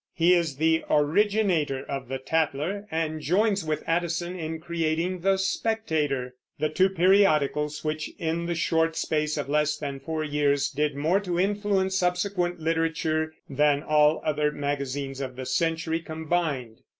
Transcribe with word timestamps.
He 0.15 0.33
is 0.33 0.55
the 0.57 0.83
originator 0.89 1.83
of 1.83 2.07
the 2.07 2.17
Tatler, 2.17 2.87
and 2.89 3.21
joins 3.21 3.63
with 3.63 3.83
Addison 3.85 4.35
in 4.35 4.59
creating 4.59 5.19
the 5.19 5.37
Spectator, 5.37 6.33
the 6.57 6.69
two 6.69 6.89
periodicals 6.89 7.83
which, 7.85 8.09
in 8.17 8.47
the 8.47 8.55
short 8.55 8.95
space 8.95 9.37
of 9.37 9.47
less 9.47 9.77
than 9.77 9.99
four 9.99 10.23
years, 10.23 10.69
did 10.71 10.95
more 10.95 11.19
to 11.19 11.39
influence 11.39 11.99
subsequent 11.99 12.59
literature 12.59 13.35
than 13.47 13.83
all 13.83 14.23
other 14.25 14.51
magazines 14.51 15.21
of 15.21 15.35
the 15.35 15.45
century 15.45 15.99
combined. 15.99 16.79